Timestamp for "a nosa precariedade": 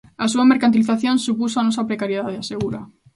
1.59-2.41